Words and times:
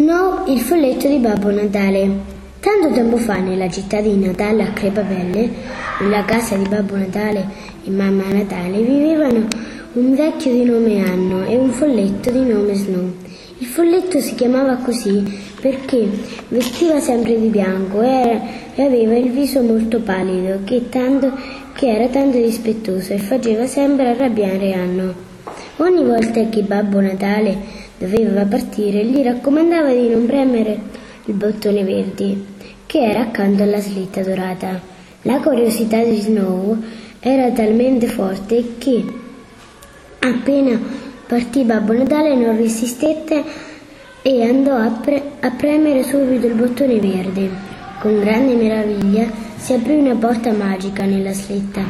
Snow, 0.00 0.46
il 0.46 0.60
folletto 0.60 1.08
di 1.08 1.18
Babbo 1.18 1.50
Natale. 1.50 2.10
Tanto 2.58 2.90
tempo 2.90 3.18
fa, 3.18 3.36
nella 3.36 3.68
città 3.68 4.00
di 4.00 4.16
Natale 4.16 4.62
a 4.62 4.72
Crepapelle, 4.72 5.50
nella 6.00 6.24
casa 6.24 6.56
di 6.56 6.66
Babbo 6.66 6.96
Natale 6.96 7.46
e 7.84 7.90
Mamma 7.90 8.24
Natale, 8.32 8.80
vivevano 8.80 9.46
un 9.92 10.14
vecchio 10.14 10.52
di 10.52 10.64
nome 10.64 11.04
Anno 11.04 11.44
e 11.44 11.54
un 11.54 11.68
folletto 11.68 12.30
di 12.30 12.50
nome 12.50 12.72
Snow. 12.72 13.12
Il 13.58 13.66
folletto 13.66 14.20
si 14.20 14.34
chiamava 14.36 14.76
così 14.76 15.22
perché 15.60 16.08
vestiva 16.48 16.98
sempre 16.98 17.38
di 17.38 17.48
bianco 17.48 18.00
e, 18.00 18.40
aveva 18.76 19.14
il 19.18 19.30
viso 19.30 19.60
molto 19.60 20.00
pallido, 20.00 20.60
che, 20.64 20.88
tanto, 20.88 21.30
che 21.74 21.94
era 21.94 22.06
tanto 22.06 22.38
dispettoso 22.38 23.12
e 23.12 23.18
faceva 23.18 23.66
sempre 23.66 24.08
arrabbiare 24.08 24.72
Anno. 24.72 25.28
Ogni 25.76 26.04
volta 26.04 26.48
che 26.48 26.62
Babbo 26.62 27.02
Natale 27.02 27.88
doveva 28.00 28.46
partire, 28.46 29.04
gli 29.04 29.22
raccomandava 29.22 29.92
di 29.92 30.08
non 30.08 30.24
premere 30.24 30.78
il 31.26 31.34
bottone 31.34 31.84
verde, 31.84 32.34
che 32.86 32.98
era 32.98 33.20
accanto 33.20 33.62
alla 33.62 33.78
slitta 33.78 34.22
dorata. 34.22 34.80
La 35.22 35.38
curiosità 35.40 36.02
di 36.02 36.16
Snow 36.16 36.78
era 37.20 37.50
talmente 37.50 38.06
forte 38.06 38.76
che 38.78 39.04
appena 40.20 40.80
partì 41.26 41.62
Babbo 41.64 41.92
Natale 41.92 42.34
non 42.34 42.56
resistette 42.56 43.44
e 44.22 44.44
andò 44.44 44.76
a, 44.76 44.88
pre- 44.88 45.32
a 45.40 45.50
premere 45.50 46.02
subito 46.02 46.46
il 46.46 46.54
bottone 46.54 46.98
verde. 46.98 47.50
Con 48.00 48.18
grande 48.18 48.54
meraviglia 48.54 49.30
si 49.56 49.74
aprì 49.74 49.96
una 49.96 50.14
porta 50.14 50.52
magica 50.52 51.04
nella 51.04 51.34
slitta. 51.34 51.82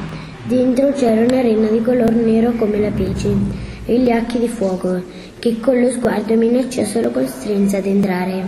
Dentro 0.44 0.90
c'era 0.90 1.20
una 1.20 1.40
renna 1.40 1.68
di 1.68 1.80
color 1.80 2.10
nero 2.10 2.50
come 2.58 2.80
la 2.80 2.90
pece 2.90 3.69
e 3.86 3.98
gli 3.98 4.10
occhi 4.10 4.38
di 4.38 4.48
fuoco, 4.48 5.02
che 5.38 5.58
con 5.60 5.80
lo 5.80 5.90
sguardo 5.90 6.34
minaccioso 6.34 7.00
lo 7.00 7.10
costrinse 7.10 7.78
ad 7.78 7.86
entrare. 7.86 8.46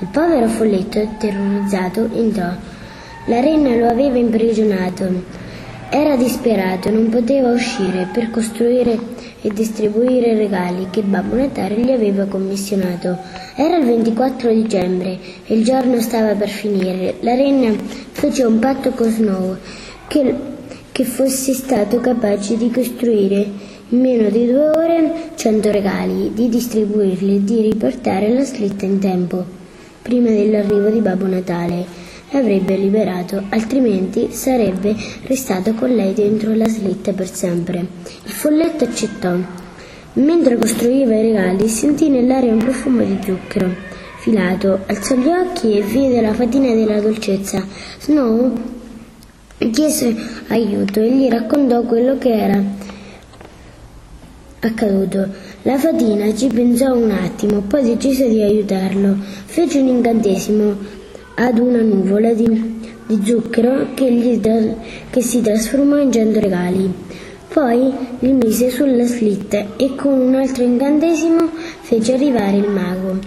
Il 0.00 0.08
povero 0.10 0.48
folletto, 0.48 1.06
terrorizzato, 1.18 2.08
entrò. 2.14 2.48
La 3.26 3.40
renna 3.40 3.74
lo 3.74 3.88
aveva 3.88 4.16
imprigionato. 4.16 5.48
Era 5.90 6.16
disperato, 6.16 6.88
non 6.90 7.08
poteva 7.08 7.50
uscire 7.50 8.08
per 8.12 8.30
costruire 8.30 8.98
e 9.42 9.50
distribuire 9.52 10.32
i 10.32 10.36
regali 10.36 10.86
che 10.90 11.02
Babbo 11.02 11.36
Natale 11.36 11.76
gli 11.76 11.90
aveva 11.90 12.26
commissionato. 12.26 13.18
Era 13.56 13.76
il 13.76 13.84
24 13.84 14.52
dicembre 14.52 15.18
e 15.44 15.54
il 15.54 15.64
giorno 15.64 16.00
stava 16.00 16.34
per 16.34 16.48
finire. 16.48 17.16
La 17.20 17.34
renna 17.34 17.74
fece 18.12 18.44
un 18.44 18.58
patto 18.58 18.90
con 18.90 19.10
Snow 19.10 19.56
che, 20.06 20.34
che 20.92 21.04
fosse 21.04 21.52
stato 21.54 22.00
capace 22.00 22.56
di 22.56 22.70
costruire 22.70 23.48
meno 23.90 24.28
di 24.28 24.46
due 24.46 24.68
ore 24.68 25.12
cento 25.34 25.70
regali, 25.70 26.32
di 26.32 26.48
distribuirli 26.48 27.36
e 27.36 27.44
di 27.44 27.60
riportare 27.62 28.32
la 28.32 28.44
slitta 28.44 28.84
in 28.84 28.98
tempo 28.98 29.44
prima 30.02 30.30
dell'arrivo 30.30 30.88
di 30.88 31.00
Babbo 31.00 31.26
Natale. 31.26 32.08
L'avrebbe 32.30 32.76
liberato, 32.76 33.42
altrimenti 33.48 34.28
sarebbe 34.30 34.94
restato 35.26 35.74
con 35.74 35.90
lei 35.90 36.14
dentro 36.14 36.54
la 36.54 36.68
slitta 36.68 37.12
per 37.12 37.28
sempre. 37.28 37.78
Il 38.24 38.30
folletto 38.30 38.84
accettò. 38.84 39.34
Mentre 40.12 40.56
costruiva 40.56 41.14
i 41.14 41.22
regali 41.22 41.68
sentì 41.68 42.08
nell'aria 42.08 42.52
un 42.52 42.58
profumo 42.58 43.02
di 43.02 43.18
zucchero 43.24 43.68
filato, 44.18 44.80
alzò 44.86 45.16
gli 45.16 45.28
occhi 45.28 45.78
e 45.78 45.82
vide 45.82 46.20
la 46.20 46.32
fatina 46.32 46.72
della 46.72 47.00
dolcezza. 47.00 47.64
Snow 47.98 48.52
chiese 49.72 50.14
aiuto 50.48 51.00
e 51.00 51.12
gli 51.12 51.28
raccontò 51.28 51.82
quello 51.82 52.16
che 52.18 52.32
era 52.32 52.62
accaduto. 54.60 55.28
La 55.62 55.78
fatina 55.78 56.34
ci 56.34 56.48
pensò 56.48 56.94
un 56.94 57.10
attimo, 57.10 57.60
poi 57.60 57.82
decise 57.82 58.28
di 58.28 58.42
aiutarlo. 58.42 59.16
Fece 59.46 59.80
un 59.80 59.88
incantesimo 59.88 60.76
ad 61.34 61.58
una 61.58 61.80
nuvola 61.80 62.32
di, 62.32 62.80
di 63.06 63.20
zucchero 63.24 63.88
che, 63.94 64.78
che 65.10 65.22
si 65.22 65.40
trasformò 65.40 65.96
in 65.98 66.12
cento 66.12 66.40
regali. 66.40 66.92
Poi 67.48 67.92
li 68.20 68.32
mise 68.32 68.70
sulla 68.70 69.04
slitta 69.04 69.76
e 69.76 69.96
con 69.96 70.20
un 70.20 70.34
altro 70.36 70.62
incantesimo 70.62 71.48
fece 71.80 72.14
arrivare 72.14 72.58
il 72.58 72.68
mago, 72.68 73.18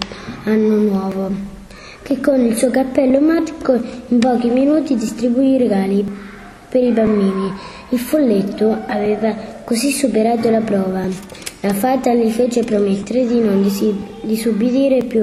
anno 0.44 0.76
nuovo, 0.76 1.30
che 2.00 2.20
con 2.20 2.40
il 2.40 2.56
suo 2.56 2.70
cappello 2.70 3.20
magico 3.20 3.78
in 4.08 4.18
pochi 4.18 4.48
minuti 4.48 4.96
distribuì 4.96 5.54
i 5.54 5.58
regali 5.58 6.32
per 6.74 6.82
i 6.82 6.90
bambini. 6.90 7.52
Il 7.90 8.00
folletto 8.00 8.76
aveva 8.88 9.32
così 9.62 9.92
superato 9.92 10.50
la 10.50 10.58
prova. 10.58 11.06
La 11.60 11.72
fata 11.72 12.12
gli 12.12 12.28
fece 12.30 12.64
promettere 12.64 13.24
di 13.28 13.38
non 13.38 13.64
disubbidire 14.22 15.04
più 15.04 15.22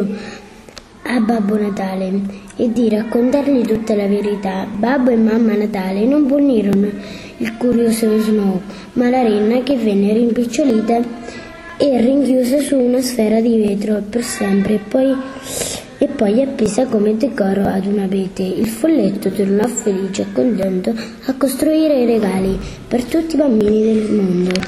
a 1.03 1.19
Babbo 1.19 1.59
Natale 1.59 2.21
e 2.55 2.71
di 2.71 2.87
raccontargli 2.87 3.65
tutta 3.65 3.95
la 3.95 4.07
verità. 4.07 4.65
Babbo 4.73 5.09
e 5.09 5.17
mamma 5.17 5.53
Natale 5.53 6.05
non 6.05 6.25
punirono 6.25 6.87
il 7.39 7.57
curioso 7.57 8.17
Snow, 8.21 8.61
ma 8.93 9.09
la 9.09 9.21
renna 9.21 9.61
che 9.61 9.75
venne 9.75 10.13
rimpicciolita 10.13 11.01
e 11.75 11.99
rinchiusa 11.99 12.59
su 12.59 12.79
una 12.79 13.01
sfera 13.01 13.41
di 13.41 13.57
vetro 13.57 14.01
per 14.09 14.23
sempre 14.23 14.79
poi, 14.87 15.13
e 16.01 16.07
poi 16.07 16.41
appesa 16.41 16.87
come 16.87 17.15
decoro 17.15 17.67
ad 17.67 17.85
un 17.85 17.99
abete. 17.99 18.41
Il 18.41 18.65
folletto 18.65 19.29
tornò 19.29 19.67
felice 19.67 20.23
e 20.23 20.31
contento 20.33 20.95
a 21.25 21.35
costruire 21.35 22.01
i 22.01 22.05
regali 22.07 22.59
per 22.87 23.03
tutti 23.03 23.35
i 23.35 23.37
bambini 23.37 23.83
del 23.83 24.11
mondo. 24.11 24.61